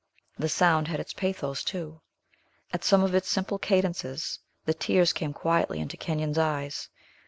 The 0.35 0.49
sound 0.49 0.87
had 0.87 0.99
its 0.99 1.13
pathos 1.13 1.63
too. 1.63 2.01
At 2.73 2.83
some 2.83 3.03
of 3.03 3.13
its 3.13 3.29
simple 3.29 3.59
cadences, 3.59 4.39
the 4.65 4.73
tears 4.73 5.13
came 5.13 5.31
quietly 5.31 5.79
into 5.79 5.95
Kenyon's 5.95 6.39
eyes. 6.39 6.89